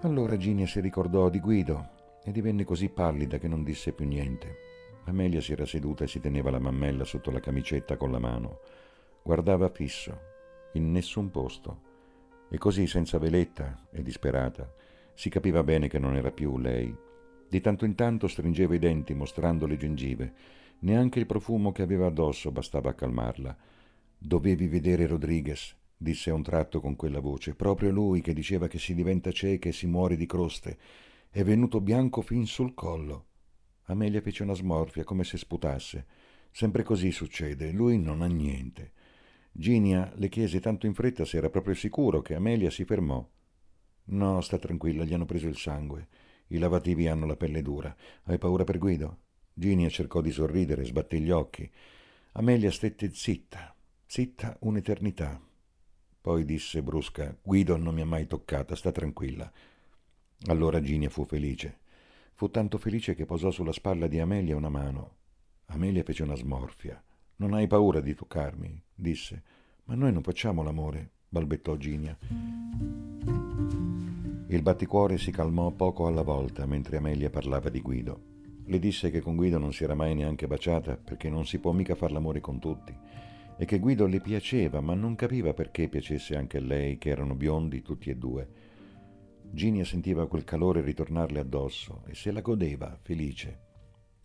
Allora 0.00 0.36
Ginia 0.36 0.66
si 0.66 0.80
ricordò 0.80 1.28
di 1.28 1.38
Guido 1.38 1.90
e 2.24 2.32
divenne 2.32 2.64
così 2.64 2.88
pallida 2.88 3.38
che 3.38 3.46
non 3.46 3.62
disse 3.62 3.92
più 3.92 4.04
niente. 4.04 4.56
Amelia 5.04 5.40
si 5.40 5.52
era 5.52 5.64
seduta 5.64 6.02
e 6.02 6.08
si 6.08 6.18
teneva 6.18 6.50
la 6.50 6.58
mammella 6.58 7.04
sotto 7.04 7.30
la 7.30 7.38
camicetta 7.38 7.96
con 7.96 8.10
la 8.10 8.18
mano. 8.18 8.62
Guardava 9.22 9.68
fisso, 9.68 10.18
in 10.72 10.90
nessun 10.90 11.30
posto. 11.30 11.82
E 12.50 12.58
così, 12.58 12.88
senza 12.88 13.18
veletta 13.18 13.86
e 13.92 14.02
disperata, 14.02 14.68
si 15.18 15.30
capiva 15.30 15.64
bene 15.64 15.88
che 15.88 15.98
non 15.98 16.14
era 16.14 16.30
più 16.30 16.58
lei. 16.58 16.96
Di 17.48 17.60
tanto 17.60 17.84
in 17.84 17.96
tanto 17.96 18.28
stringeva 18.28 18.76
i 18.76 18.78
denti 18.78 19.14
mostrando 19.14 19.66
le 19.66 19.76
gengive. 19.76 20.32
Neanche 20.82 21.18
il 21.18 21.26
profumo 21.26 21.72
che 21.72 21.82
aveva 21.82 22.06
addosso 22.06 22.52
bastava 22.52 22.90
a 22.90 22.94
calmarla. 22.94 23.56
Dovevi 24.16 24.68
vedere 24.68 25.08
Rodriguez, 25.08 25.74
disse 25.96 26.30
a 26.30 26.34
un 26.34 26.44
tratto 26.44 26.80
con 26.80 26.94
quella 26.94 27.18
voce, 27.18 27.56
proprio 27.56 27.90
lui 27.90 28.20
che 28.20 28.32
diceva 28.32 28.68
che 28.68 28.78
si 28.78 28.94
diventa 28.94 29.32
cieca 29.32 29.68
e 29.68 29.72
si 29.72 29.88
muore 29.88 30.14
di 30.14 30.24
croste. 30.24 30.78
È 31.28 31.42
venuto 31.42 31.80
bianco 31.80 32.20
fin 32.20 32.46
sul 32.46 32.72
collo. 32.74 33.26
Amelia 33.86 34.20
fece 34.20 34.44
una 34.44 34.54
smorfia 34.54 35.02
come 35.02 35.24
se 35.24 35.36
sputasse. 35.36 36.06
Sempre 36.52 36.84
così 36.84 37.10
succede, 37.10 37.72
lui 37.72 37.98
non 37.98 38.22
ha 38.22 38.28
niente. 38.28 38.92
Ginia 39.50 40.12
le 40.14 40.28
chiese 40.28 40.60
tanto 40.60 40.86
in 40.86 40.94
fretta 40.94 41.24
se 41.24 41.38
era 41.38 41.50
proprio 41.50 41.74
sicuro 41.74 42.22
che 42.22 42.36
Amelia 42.36 42.70
si 42.70 42.84
fermò. 42.84 43.28
No, 44.10 44.40
sta 44.40 44.58
tranquilla, 44.58 45.04
gli 45.04 45.12
hanno 45.12 45.26
preso 45.26 45.48
il 45.48 45.56
sangue. 45.56 46.08
I 46.48 46.58
lavativi 46.58 47.08
hanno 47.08 47.26
la 47.26 47.36
pelle 47.36 47.62
dura. 47.62 47.94
Hai 48.24 48.38
paura 48.38 48.64
per 48.64 48.78
Guido? 48.78 49.18
Ginia 49.52 49.88
cercò 49.88 50.20
di 50.20 50.30
sorridere, 50.30 50.84
sbatté 50.84 51.18
gli 51.20 51.30
occhi. 51.30 51.70
Amelia 52.32 52.70
stette 52.70 53.12
zitta, 53.12 53.74
zitta 54.06 54.56
un'eternità. 54.60 55.40
Poi 56.20 56.44
disse 56.44 56.82
brusca: 56.82 57.36
Guido 57.42 57.76
non 57.76 57.94
mi 57.94 58.00
ha 58.00 58.06
mai 58.06 58.26
toccata, 58.26 58.76
sta 58.76 58.92
tranquilla. 58.92 59.50
Allora 60.46 60.80
Ginia 60.80 61.10
fu 61.10 61.24
felice. 61.24 61.80
Fu 62.34 62.50
tanto 62.50 62.78
felice 62.78 63.14
che 63.14 63.26
posò 63.26 63.50
sulla 63.50 63.72
spalla 63.72 64.06
di 64.06 64.20
Amelia 64.20 64.56
una 64.56 64.68
mano. 64.68 65.16
Amelia 65.66 66.04
fece 66.04 66.22
una 66.22 66.36
smorfia. 66.36 67.02
Non 67.36 67.52
hai 67.52 67.66
paura 67.66 68.00
di 68.00 68.14
toccarmi? 68.14 68.82
disse. 68.94 69.42
Ma 69.84 69.94
noi 69.94 70.12
non 70.12 70.22
facciamo 70.22 70.62
l'amore, 70.62 71.10
balbettò 71.28 71.76
Ginia. 71.76 72.16
Il 74.50 74.62
batticuore 74.62 75.18
si 75.18 75.30
calmò 75.30 75.72
poco 75.72 76.06
alla 76.06 76.22
volta 76.22 76.64
mentre 76.64 76.96
Amelia 76.96 77.28
parlava 77.28 77.68
di 77.68 77.82
Guido. 77.82 78.20
Le 78.64 78.78
disse 78.78 79.10
che 79.10 79.20
con 79.20 79.36
Guido 79.36 79.58
non 79.58 79.74
si 79.74 79.84
era 79.84 79.94
mai 79.94 80.14
neanche 80.14 80.46
baciata 80.46 80.96
perché 80.96 81.28
non 81.28 81.44
si 81.44 81.58
può 81.58 81.72
mica 81.72 81.94
far 81.94 82.12
l'amore 82.12 82.40
con 82.40 82.58
tutti 82.58 82.96
e 83.58 83.64
che 83.66 83.78
Guido 83.78 84.06
le 84.06 84.22
piaceva 84.22 84.80
ma 84.80 84.94
non 84.94 85.16
capiva 85.16 85.52
perché 85.52 85.88
piacesse 85.88 86.34
anche 86.34 86.56
a 86.56 86.62
lei 86.62 86.96
che 86.96 87.10
erano 87.10 87.34
biondi 87.34 87.82
tutti 87.82 88.08
e 88.08 88.16
due. 88.16 88.48
Ginia 89.50 89.84
sentiva 89.84 90.26
quel 90.26 90.44
calore 90.44 90.80
ritornarle 90.80 91.40
addosso 91.40 92.04
e 92.06 92.14
se 92.14 92.30
la 92.30 92.40
godeva, 92.40 92.98
felice. 93.02 93.66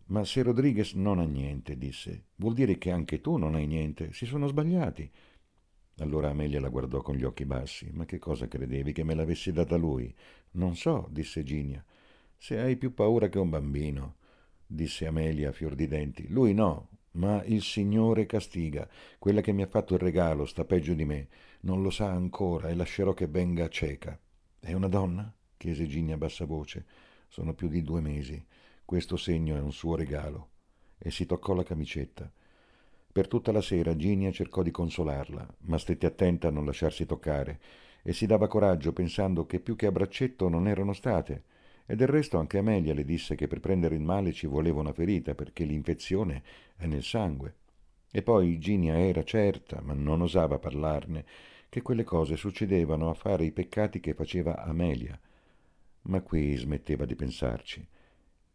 Ma 0.06 0.24
se 0.24 0.42
Rodriguez 0.42 0.94
non 0.94 1.20
ha 1.20 1.25
niente, 1.25 1.77
disse, 1.77 2.27
vuol 2.38 2.53
dire 2.53 2.77
che 2.77 2.92
anche 2.92 3.20
tu 3.20 3.36
non 3.36 3.56
hai 3.56 3.68
niente. 3.68 4.13
Si 4.13 4.25
sono 4.25 4.48
sbagliati. 4.48 5.12
Allora 5.98 6.30
Amelia 6.30 6.60
la 6.60 6.70
guardò 6.70 7.02
con 7.02 7.16
gli 7.16 7.24
occhi 7.24 7.46
bassi. 7.46 7.90
Ma 7.92 8.06
che 8.06 8.20
cosa 8.20 8.48
credevi 8.48 8.94
che 8.94 9.04
me 9.04 9.14
l'avessi 9.14 9.52
data 9.52 9.76
lui? 9.76 10.14
Non 10.52 10.76
so, 10.76 11.08
disse 11.12 11.44
Ginia. 11.44 11.84
Se 12.38 12.60
hai 12.60 12.78
più 12.78 12.94
paura 12.94 13.30
che 13.30 13.40
un 13.40 13.50
bambino, 13.50 14.16
disse 14.66 15.06
Amelia 15.06 15.50
a 15.50 15.54
fior 15.54 15.76
di 15.76 15.88
denti. 15.88 16.28
Lui 16.30 16.54
no, 16.54 16.90
ma 17.12 17.44
il 17.44 17.62
Signore 17.62 18.26
castiga. 18.26 18.90
Quella 19.20 19.42
che 19.42 19.52
mi 19.52 19.62
ha 19.62 19.68
fatto 19.68 19.94
il 19.94 20.00
regalo 20.00 20.46
sta 20.46 20.66
peggio 20.66 20.94
di 20.94 21.06
me. 21.06 21.28
Non 21.62 21.82
lo 21.82 21.90
sa 21.90 22.10
ancora 22.10 22.70
e 22.70 22.76
lascerò 22.76 23.14
che 23.14 23.28
venga 23.28 23.70
cieca. 23.70 24.20
È 24.60 24.74
una 24.74 24.88
donna? 24.88 25.32
chiese 25.58 25.88
Ginia 25.88 26.16
a 26.16 26.18
bassa 26.18 26.46
voce. 26.46 26.86
Sono 27.28 27.54
più 27.54 27.68
di 27.68 27.82
due 27.82 28.02
mesi. 28.02 28.44
Questo 28.84 29.16
segno 29.16 29.56
è 29.56 29.60
un 29.60 29.72
suo 29.72 29.96
regalo. 29.96 30.50
E 30.98 31.12
si 31.12 31.26
toccò 31.26 31.54
la 31.54 31.64
camicetta. 31.64 32.32
Per 33.13 33.27
tutta 33.27 33.51
la 33.51 33.62
sera 33.62 33.96
Ginia 33.96 34.32
cercò 34.32 34.63
di 34.63 34.72
consolarla, 34.72 35.48
ma 35.65 35.77
stette 35.77 36.08
attenta 36.08 36.48
a 36.48 36.51
non 36.51 36.65
lasciarsi 36.65 37.05
toccare 37.05 37.60
e 38.01 38.12
si 38.12 38.25
dava 38.25 38.48
coraggio 38.48 38.91
pensando 38.91 39.46
che 39.46 39.60
più 39.60 39.75
che 39.75 39.86
a 39.86 39.91
braccetto 39.91 40.50
non 40.50 40.67
erano 40.67 40.93
state. 40.93 41.43
E 41.86 41.96
del 41.96 42.08
resto 42.08 42.39
anche 42.39 42.58
Amelia 42.58 42.96
le 42.96 43.05
disse 43.05 43.36
che 43.36 43.48
per 43.48 43.60
prendere 43.60 43.93
il 43.93 44.01
male 44.01 44.34
ci 44.34 44.48
voleva 44.48 44.79
una 44.79 44.93
ferita 44.93 45.36
perché 45.36 45.63
l'infezione 45.63 46.41
è 46.75 46.88
nel 46.88 47.03
sangue. 47.03 47.53
E 48.12 48.24
poi 48.24 48.58
Ginia 48.58 48.98
era 48.98 49.24
certa, 49.24 49.79
ma 49.84 49.93
non 49.93 50.22
osava 50.22 50.58
parlarne, 50.58 51.24
che 51.70 51.84
quelle 51.84 52.03
cose 52.03 52.36
succedevano 52.36 53.12
a 53.12 53.13
fare 53.13 53.46
i 53.46 53.51
peccati 53.51 54.00
che 54.00 54.15
faceva 54.15 54.63
Amelia. 54.63 55.20
Ma 56.03 56.20
qui 56.22 56.55
smetteva 56.55 57.05
di 57.05 57.13
pensarci. 57.13 57.88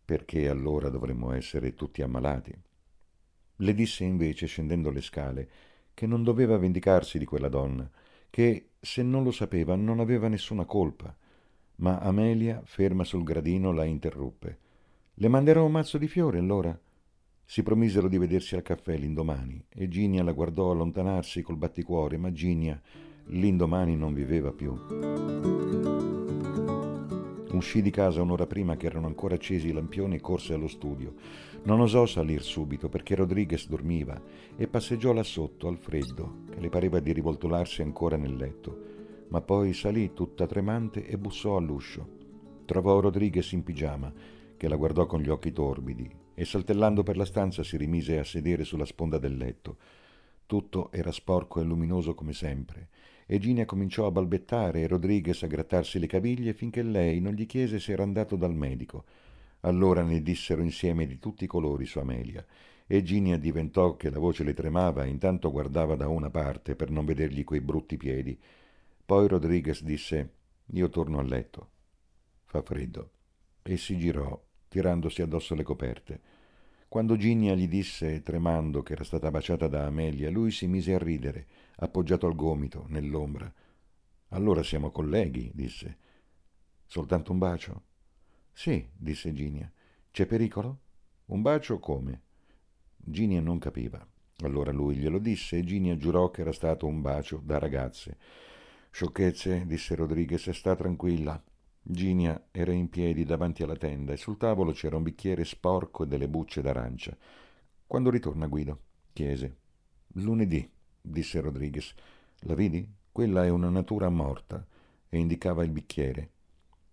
Perché 0.04 0.48
allora 0.48 0.88
dovremmo 0.88 1.30
essere 1.30 1.76
tutti 1.76 2.02
ammalati? 2.02 2.66
Le 3.60 3.74
disse 3.74 4.04
invece, 4.04 4.46
scendendo 4.46 4.90
le 4.90 5.00
scale, 5.00 5.48
che 5.92 6.06
non 6.06 6.22
doveva 6.22 6.56
vendicarsi 6.56 7.18
di 7.18 7.24
quella 7.24 7.48
donna, 7.48 7.90
che, 8.30 8.70
se 8.78 9.02
non 9.02 9.24
lo 9.24 9.32
sapeva, 9.32 9.74
non 9.74 9.98
aveva 9.98 10.28
nessuna 10.28 10.64
colpa. 10.64 11.14
Ma 11.76 11.98
Amelia, 11.98 12.62
ferma 12.64 13.02
sul 13.02 13.24
gradino, 13.24 13.72
la 13.72 13.84
interruppe. 13.84 14.58
Le 15.14 15.28
manderò 15.28 15.64
un 15.64 15.72
mazzo 15.72 15.98
di 15.98 16.06
fiori, 16.06 16.38
allora? 16.38 16.78
Si 17.44 17.62
promisero 17.64 18.08
di 18.08 18.18
vedersi 18.18 18.54
al 18.54 18.62
caffè 18.62 18.96
l'indomani 18.96 19.64
e 19.68 19.88
Ginia 19.88 20.22
la 20.22 20.32
guardò 20.32 20.70
allontanarsi 20.70 21.42
col 21.42 21.56
batticuore, 21.56 22.16
ma 22.16 22.30
Ginia 22.30 22.80
l'indomani 23.26 23.96
non 23.96 24.14
viveva 24.14 24.52
più. 24.52 24.72
Uscì 27.50 27.82
di 27.82 27.90
casa 27.90 28.22
un'ora 28.22 28.46
prima 28.46 28.76
che 28.76 28.86
erano 28.86 29.06
ancora 29.06 29.34
accesi 29.34 29.68
i 29.68 29.72
lampioni 29.72 30.16
e 30.16 30.20
corse 30.20 30.52
allo 30.52 30.68
studio. 30.68 31.14
Non 31.68 31.80
osò 31.80 32.06
salir 32.06 32.42
subito 32.42 32.88
perché 32.88 33.14
Rodriguez 33.14 33.68
dormiva 33.68 34.18
e 34.56 34.66
passeggiò 34.68 35.12
là 35.12 35.22
sotto 35.22 35.68
al 35.68 35.76
freddo, 35.76 36.44
che 36.48 36.60
le 36.60 36.70
pareva 36.70 36.98
di 36.98 37.12
rivoltolarsi 37.12 37.82
ancora 37.82 38.16
nel 38.16 38.36
letto. 38.36 39.26
Ma 39.28 39.42
poi 39.42 39.74
salì 39.74 40.14
tutta 40.14 40.46
tremante 40.46 41.06
e 41.06 41.18
bussò 41.18 41.58
all'uscio. 41.58 42.08
Trovò 42.64 43.00
Rodriguez 43.00 43.52
in 43.52 43.64
pigiama, 43.64 44.10
che 44.56 44.66
la 44.66 44.76
guardò 44.76 45.04
con 45.04 45.20
gli 45.20 45.28
occhi 45.28 45.52
torbidi 45.52 46.10
e 46.32 46.44
saltellando 46.46 47.02
per 47.02 47.18
la 47.18 47.26
stanza 47.26 47.62
si 47.62 47.76
rimise 47.76 48.18
a 48.18 48.24
sedere 48.24 48.64
sulla 48.64 48.86
sponda 48.86 49.18
del 49.18 49.36
letto. 49.36 49.76
Tutto 50.46 50.90
era 50.90 51.12
sporco 51.12 51.60
e 51.60 51.64
luminoso 51.64 52.14
come 52.14 52.32
sempre 52.32 52.88
e 53.30 53.38
Ginia 53.38 53.66
cominciò 53.66 54.06
a 54.06 54.10
balbettare 54.10 54.80
e 54.80 54.86
Rodriguez 54.86 55.42
a 55.42 55.46
grattarsi 55.48 55.98
le 55.98 56.06
caviglie 56.06 56.54
finché 56.54 56.82
lei 56.82 57.20
non 57.20 57.34
gli 57.34 57.44
chiese 57.44 57.78
se 57.78 57.92
era 57.92 58.02
andato 58.02 58.36
dal 58.36 58.54
medico. 58.54 59.04
Allora 59.60 60.02
ne 60.02 60.22
dissero 60.22 60.62
insieme 60.62 61.06
di 61.06 61.18
tutti 61.18 61.44
i 61.44 61.48
colori 61.48 61.84
su 61.84 61.98
Amelia 61.98 62.44
e 62.90 63.02
Ginia 63.02 63.36
diventò 63.36 63.96
che 63.96 64.08
la 64.08 64.18
voce 64.18 64.44
le 64.44 64.54
tremava 64.54 65.04
e 65.04 65.08
intanto 65.08 65.50
guardava 65.50 65.94
da 65.94 66.08
una 66.08 66.30
parte 66.30 66.74
per 66.74 66.90
non 66.90 67.04
vedergli 67.04 67.44
quei 67.44 67.60
brutti 67.60 67.98
piedi. 67.98 68.38
Poi 69.04 69.28
Rodriguez 69.28 69.82
disse 69.82 70.32
Io 70.72 70.88
torno 70.88 71.18
a 71.18 71.22
letto. 71.22 71.70
Fa 72.44 72.62
freddo. 72.62 73.10
E 73.62 73.76
si 73.76 73.98
girò, 73.98 74.42
tirandosi 74.68 75.20
addosso 75.20 75.54
le 75.54 75.64
coperte. 75.64 76.20
Quando 76.88 77.18
Ginia 77.18 77.54
gli 77.54 77.68
disse, 77.68 78.22
tremando, 78.22 78.82
che 78.82 78.94
era 78.94 79.04
stata 79.04 79.30
baciata 79.30 79.68
da 79.68 79.84
Amelia, 79.84 80.30
lui 80.30 80.50
si 80.50 80.66
mise 80.66 80.94
a 80.94 80.98
ridere 80.98 81.46
appoggiato 81.76 82.26
al 82.26 82.34
gomito, 82.34 82.86
nell'ombra. 82.88 83.52
Allora 84.28 84.62
siamo 84.62 84.90
colleghi, 84.90 85.50
disse. 85.52 85.98
Soltanto 86.86 87.32
un 87.32 87.38
bacio? 87.38 87.82
Sì, 88.58 88.84
disse 88.92 89.32
Ginia. 89.32 89.70
C'è 90.10 90.26
pericolo? 90.26 90.80
Un 91.26 91.42
bacio 91.42 91.78
come? 91.78 92.22
Ginia 92.96 93.40
non 93.40 93.60
capiva. 93.60 94.04
Allora 94.38 94.72
lui 94.72 94.96
glielo 94.96 95.20
disse 95.20 95.58
e 95.58 95.62
Ginia 95.62 95.96
giurò 95.96 96.32
che 96.32 96.40
era 96.40 96.50
stato 96.50 96.84
un 96.84 97.00
bacio 97.00 97.40
da 97.40 97.60
ragazze. 97.60 98.18
Sciocchezze, 98.90 99.64
disse 99.64 99.94
Rodriguez, 99.94 100.50
sta 100.50 100.74
tranquilla. 100.74 101.40
Ginia 101.80 102.48
era 102.50 102.72
in 102.72 102.90
piedi 102.90 103.22
davanti 103.22 103.62
alla 103.62 103.76
tenda 103.76 104.12
e 104.12 104.16
sul 104.16 104.36
tavolo 104.36 104.72
c'era 104.72 104.96
un 104.96 105.04
bicchiere 105.04 105.44
sporco 105.44 106.02
e 106.02 106.08
delle 106.08 106.26
bucce 106.26 106.60
d'arancia. 106.60 107.16
Quando 107.86 108.10
ritorna 108.10 108.48
Guido? 108.48 108.80
chiese. 109.12 109.56
Lunedì, 110.14 110.68
disse 111.00 111.38
Rodriguez. 111.38 111.94
La 112.40 112.56
vedi? 112.56 112.84
Quella 113.12 113.44
è 113.44 113.50
una 113.50 113.70
natura 113.70 114.08
morta. 114.08 114.66
E 115.08 115.16
indicava 115.16 115.62
il 115.62 115.70
bicchiere. 115.70 116.30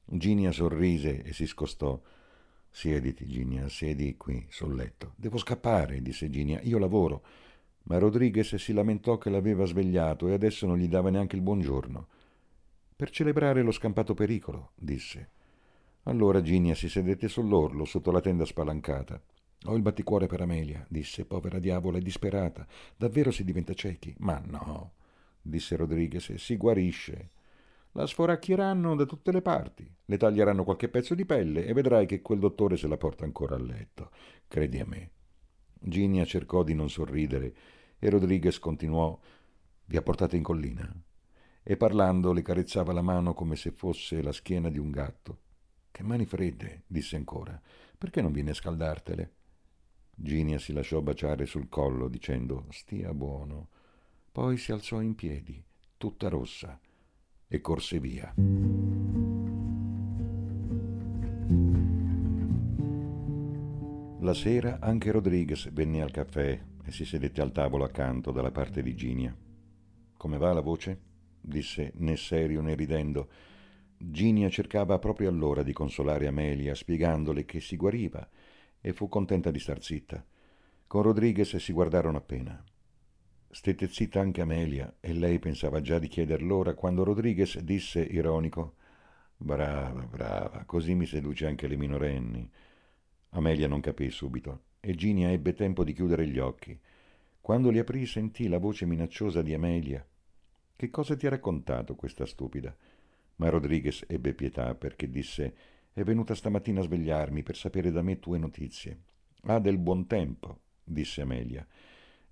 Ginia 0.05 0.51
sorrise 0.51 1.23
e 1.23 1.33
si 1.33 1.47
scostò. 1.47 1.99
Siediti, 2.69 3.25
Ginia, 3.25 3.67
siedi 3.69 4.15
qui, 4.17 4.45
sul 4.49 4.75
letto. 4.75 5.13
Devo 5.15 5.37
scappare, 5.37 6.01
disse 6.01 6.29
Ginia. 6.29 6.59
Io 6.61 6.77
lavoro. 6.77 7.23
Ma 7.83 7.97
Rodriguez 7.97 8.55
si 8.55 8.73
lamentò 8.73 9.17
che 9.17 9.29
l'aveva 9.29 9.65
svegliato 9.65 10.27
e 10.27 10.33
adesso 10.33 10.65
non 10.67 10.77
gli 10.77 10.87
dava 10.87 11.09
neanche 11.09 11.35
il 11.35 11.41
buongiorno. 11.41 12.07
Per 12.95 13.09
celebrare 13.09 13.61
lo 13.61 13.71
scampato 13.71 14.13
pericolo, 14.13 14.71
disse. 14.75 15.29
Allora 16.03 16.41
Ginia 16.41 16.75
si 16.75 16.87
sedette 16.87 17.27
sull'orlo, 17.27 17.83
sotto 17.85 18.11
la 18.11 18.21
tenda 18.21 18.45
spalancata. 18.45 19.21
Ho 19.65 19.75
il 19.75 19.81
batticuore 19.81 20.27
per 20.27 20.41
Amelia, 20.41 20.85
disse, 20.87 21.25
povera 21.25 21.57
diavola, 21.57 21.97
è 21.97 22.01
disperata. 22.01 22.67
Davvero 22.95 23.31
si 23.31 23.43
diventa 23.43 23.73
ciechi? 23.73 24.13
Ma 24.19 24.39
no, 24.45 24.93
disse 25.41 25.75
Rodriguez, 25.75 26.33
si 26.35 26.57
guarisce. 26.57 27.29
La 27.97 28.05
sforacchieranno 28.05 28.93
da 28.93 29.05
tutte 29.05 29.31
le 29.31 29.41
parti, 29.41 29.89
le 30.03 30.17
taglieranno 30.17 30.65
qualche 30.65 30.89
pezzo 30.89 31.15
di 31.15 31.25
pelle 31.25 31.65
e 31.65 31.71
vedrai 31.71 32.05
che 32.05 32.21
quel 32.21 32.39
dottore 32.39 32.75
se 32.75 32.89
la 32.89 32.97
porta 32.97 33.23
ancora 33.23 33.55
a 33.55 33.57
letto. 33.57 34.11
Credi 34.49 34.79
a 34.79 34.85
me. 34.85 35.11
Ginia 35.79 36.25
cercò 36.25 36.63
di 36.63 36.73
non 36.73 36.89
sorridere 36.89 37.55
e 37.97 38.09
Rodriguez 38.09 38.59
continuò: 38.59 39.17
Vi 39.85 39.95
ha 39.95 40.01
portato 40.01 40.35
in 40.35 40.43
collina? 40.43 40.93
E 41.63 41.77
parlando 41.77 42.33
le 42.33 42.41
carezzava 42.41 42.91
la 42.91 43.01
mano 43.01 43.33
come 43.33 43.55
se 43.55 43.71
fosse 43.71 44.21
la 44.21 44.33
schiena 44.33 44.69
di 44.69 44.77
un 44.77 44.91
gatto. 44.91 45.39
Che 45.89 46.03
mani 46.03 46.25
fredde, 46.25 46.83
disse 46.87 47.15
ancora. 47.15 47.57
Perché 47.97 48.21
non 48.21 48.33
vieni 48.33 48.49
a 48.49 48.55
scaldartele? 48.55 49.31
Ginia 50.13 50.59
si 50.59 50.73
lasciò 50.73 50.99
baciare 50.99 51.45
sul 51.45 51.69
collo 51.69 52.09
dicendo 52.09 52.65
stia 52.71 53.13
buono. 53.13 53.69
Poi 54.33 54.57
si 54.57 54.73
alzò 54.73 54.99
in 54.99 55.15
piedi, 55.15 55.63
tutta 55.95 56.27
rossa, 56.27 56.77
e 57.47 57.61
corse 57.61 57.99
via. 57.99 58.33
La 64.19 64.33
sera 64.33 64.79
anche 64.79 65.11
Rodriguez 65.11 65.71
venne 65.71 66.01
al 66.01 66.09
caffè 66.09 66.59
e 66.83 66.91
si 66.91 67.05
sedette 67.05 67.41
al 67.41 67.51
tavolo 67.51 67.83
accanto 67.83 68.31
dalla 68.31 68.51
parte 68.51 68.81
di 68.81 68.95
Ginia. 68.95 69.35
Come 70.17 70.37
va 70.37 70.51
la 70.53 70.61
voce? 70.61 70.99
disse 71.39 71.91
né 71.97 72.17
serio 72.17 72.61
né 72.61 72.73
ridendo. 72.73 73.29
Ginia 73.97 74.49
cercava 74.49 74.97
proprio 74.99 75.29
allora 75.29 75.61
di 75.61 75.73
consolare 75.73 76.27
Amelia, 76.27 76.73
spiegandole 76.73 77.45
che 77.45 77.59
si 77.59 77.75
guariva, 77.75 78.27
e 78.81 78.93
fu 78.93 79.07
contenta 79.07 79.51
di 79.51 79.59
star 79.59 79.81
zitta. 79.81 80.25
Con 80.87 81.03
Rodriguez 81.03 81.55
si 81.57 81.71
guardarono 81.71 82.17
appena. 82.17 82.63
Stette 83.49 83.87
zitta 83.87 84.19
anche 84.19 84.41
Amelia 84.41 84.95
e 84.99 85.13
lei 85.13 85.39
pensava 85.39 85.81
già 85.81 85.99
di 85.99 86.07
chieder 86.07 86.41
l'ora 86.41 86.73
quando 86.73 87.03
Rodriguez 87.03 87.59
disse 87.59 88.01
ironico 88.01 88.75
Brava, 89.37 90.05
brava, 90.05 90.63
così 90.65 90.95
mi 90.95 91.05
seduce 91.05 91.45
anche 91.45 91.67
le 91.67 91.75
minorenni. 91.75 92.49
Amelia 93.29 93.67
non 93.67 93.81
capì 93.81 94.09
subito 94.09 94.63
e 94.79 94.95
Ginia 94.95 95.31
ebbe 95.31 95.53
tempo 95.53 95.83
di 95.83 95.93
chiudere 95.93 96.27
gli 96.27 96.39
occhi. 96.39 96.79
Quando 97.41 97.69
li 97.69 97.79
aprì 97.79 98.05
sentì 98.05 98.47
la 98.47 98.59
voce 98.59 98.85
minacciosa 98.85 99.41
di 99.41 99.53
Amelia. 99.53 100.05
Che 100.75 100.89
cosa 100.89 101.15
ti 101.15 101.27
ha 101.27 101.29
raccontato 101.29 101.95
questa 101.95 102.25
stupida? 102.25 102.75
Ma 103.37 103.49
Rodriguez 103.49 104.03
ebbe 104.07 104.33
pietà 104.33 104.73
perché 104.75 105.09
disse 105.09 105.55
È 105.91 106.03
venuta 106.03 106.33
stamattina 106.33 106.79
a 106.79 106.83
svegliarmi 106.83 107.43
per 107.43 107.55
sapere 107.57 107.91
da 107.91 108.01
me 108.01 108.19
tue 108.19 108.37
notizie. 108.37 108.99
Ha 109.43 109.59
del 109.59 109.77
buon 109.77 110.07
tempo, 110.07 110.59
disse 110.83 111.21
Amelia. 111.21 111.65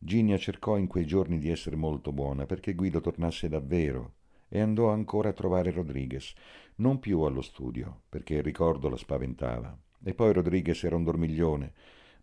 Ginia 0.06 0.38
cercò 0.38 0.76
in 0.76 0.88
quei 0.88 1.06
giorni 1.06 1.40
di 1.40 1.50
essere 1.50 1.78
molto 1.78 2.12
buona 2.12 2.46
perché 2.46 2.74
Guido 2.74 3.00
tornasse 3.00 3.48
davvero 3.48 4.16
e 4.50 4.60
andò 4.60 4.90
ancora 4.90 5.30
a 5.30 5.34
trovare 5.34 5.72
Rodriguez, 5.72 6.34
non 6.76 7.00
più 7.00 7.22
allo 7.22 7.42
studio, 7.42 8.02
perché 8.10 8.36
il 8.36 8.44
ricordo 8.44 8.90
la 8.90 8.98
spaventava. 8.98 9.76
E 10.04 10.14
poi 10.14 10.34
Rodriguez 10.34 10.84
era 10.84 10.98
un 10.98 11.06
dormiglione, 11.06 11.72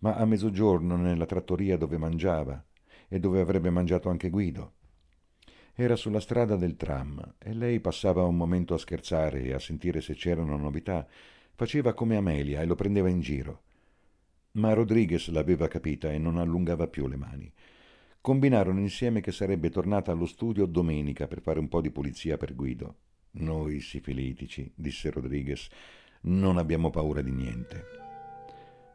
ma 0.01 0.15
a 0.15 0.27
mezzogiorno 0.27 0.97
nella 0.97 1.25
trattoria 1.25 1.79
dove 1.79 1.97
mangiava 1.97 2.63
e 3.09 3.19
dove 3.19 3.41
avrebbe 3.41 3.71
mangiato 3.71 4.11
anche 4.11 4.29
Guido. 4.29 4.73
Era 5.75 5.97
sulla 5.97 6.21
strada 6.21 6.57
del 6.57 6.77
tram 6.77 7.37
e 7.39 7.55
lei 7.55 7.81
passava 7.81 8.25
un 8.25 8.37
momento 8.37 8.75
a 8.75 8.79
scherzare 8.79 9.43
e 9.43 9.55
a 9.55 9.59
sentire 9.59 10.03
se 10.03 10.13
c'erano 10.13 10.59
novità. 10.59 11.07
Faceva 11.55 11.95
come 11.95 12.17
Amelia 12.17 12.61
e 12.61 12.67
lo 12.67 12.75
prendeva 12.75 13.09
in 13.09 13.21
giro. 13.21 13.63
Ma 14.53 14.73
Rodriguez 14.73 15.29
l'aveva 15.29 15.69
capita 15.69 16.11
e 16.11 16.19
non 16.19 16.37
allungava 16.37 16.89
più 16.89 17.07
le 17.07 17.17
mani. 17.17 17.53
Combinarono 18.21 18.81
insieme 18.81 19.21
che 19.21 19.31
sarebbe 19.31 19.71
tornata 19.71 20.11
allo 20.11 20.27
studio 20.27 20.67
domenica 20.67 21.29
per 21.29 21.41
fare 21.41 21.61
un 21.61 21.69
po' 21.69 21.81
di 21.81 21.91
pulizia 21.91 22.37
per 22.37 22.55
Guido. 22.55 22.97
Noi 23.33 23.81
sifilitici, 23.81 24.73
disse 24.75 25.11
Rodriguez, 25.11 25.69
non 26.23 26.59
abbiamo 26.59 26.91
paura 26.91 27.23
di 27.23 27.31
niente. 27.31 27.85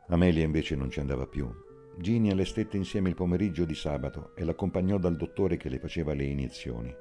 Amelia 0.07 0.43
invece 0.43 0.75
non 0.75 0.91
ci 0.91 0.99
andava 0.99 1.25
più. 1.25 1.49
Ginia 1.97 2.35
le 2.35 2.45
stette 2.45 2.75
insieme 2.75 3.07
il 3.07 3.15
pomeriggio 3.15 3.63
di 3.63 3.73
sabato 3.73 4.35
e 4.35 4.43
l'accompagnò 4.43 4.97
dal 4.97 5.15
dottore 5.15 5.55
che 5.55 5.69
le 5.69 5.79
faceva 5.79 6.13
le 6.13 6.25
iniezioni. 6.25 6.93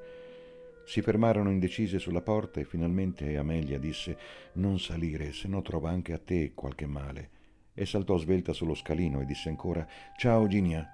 Si 0.87 1.03
fermarono 1.03 1.51
indecise 1.51 1.99
sulla 1.99 2.23
porta 2.23 2.61
e 2.61 2.65
finalmente 2.65 3.37
Amelia 3.37 3.79
disse 3.79 4.17
Non 4.55 4.79
salire, 4.79 5.33
se 5.33 5.49
no 5.49 5.61
trova 5.61 5.91
anche 5.91 6.13
a 6.13 6.19
te 6.19 6.53
qualche 6.55 6.87
male. 6.87 7.34
E 7.77 7.87
saltò 7.87 8.17
svelta 8.19 8.53
sullo 8.53 8.75
scalino 8.75 9.21
e 9.21 9.25
disse 9.25 9.49
ancora 9.49 9.85
Ciao 10.17 10.47
Ginia. 10.47 10.89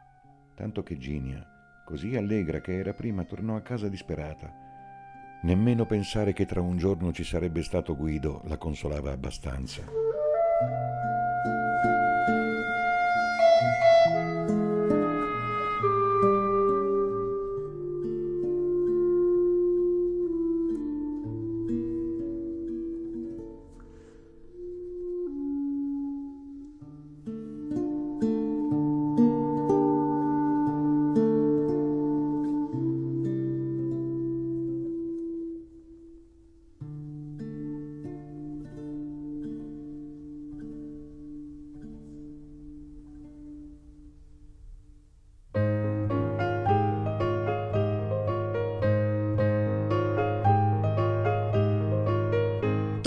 Tanto 0.55 0.83
che 0.83 0.97
Ginia, 0.97 1.47
così 1.85 2.17
allegra 2.17 2.61
che 2.61 2.79
era 2.79 2.95
prima, 2.95 3.25
tornò 3.25 3.55
a 3.55 3.61
casa 3.61 3.89
disperata. 3.89 4.51
Nemmeno 5.43 5.85
pensare 5.85 6.33
che 6.33 6.47
tra 6.47 6.63
un 6.63 6.79
giorno 6.79 7.13
ci 7.13 7.25
sarebbe 7.25 7.63
stato 7.63 7.95
Guido 7.97 8.41
la 8.45 8.57
consolava 8.57 9.13
abbastanza. 9.13 9.83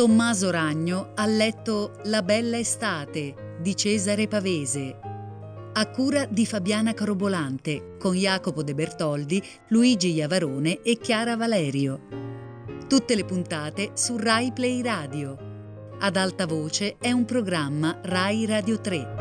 Tommaso 0.04 0.52
Ragno 0.52 1.12
ha 1.16 1.26
letto 1.26 1.94
La 2.08 2.24
bella 2.24 2.58
estate 2.58 3.56
di 3.62 3.74
Cesare 3.74 4.28
Pavese, 4.28 5.00
a 5.72 5.89
cura 5.92 6.26
di 6.26 6.46
Fabiana 6.46 6.94
Carobolante, 6.94 7.96
con 7.98 8.13
Jacopo 8.13 8.63
De 8.63 8.74
Bertoldi, 8.74 9.42
Luigi 9.70 10.12
Iavarone 10.12 10.82
e 10.82 10.98
Chiara 10.98 11.38
Valerio. 11.38 12.02
Tutte 12.86 13.16
le 13.16 13.24
puntate 13.24 13.92
su 13.94 14.18
Rai 14.18 14.52
Play 14.52 14.82
Radio. 14.82 15.38
Ad 16.00 16.18
alta 16.18 16.46
voce 16.48 16.98
è 17.00 17.13
un 17.13 17.24
programma 17.24 17.98
Rai 18.02 18.46
Radio 18.46 18.82
3. 18.82 19.12